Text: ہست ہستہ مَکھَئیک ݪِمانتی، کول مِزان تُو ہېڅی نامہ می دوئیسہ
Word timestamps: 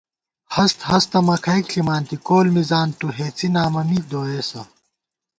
ہست 0.55 0.77
ہستہ 0.89 1.19
مَکھَئیک 1.27 1.65
ݪِمانتی، 1.71 2.15
کول 2.27 2.47
مِزان 2.55 2.87
تُو 2.99 3.07
ہېڅی 3.17 3.47
نامہ 3.53 3.81
می 3.89 3.99
دوئیسہ 4.09 4.61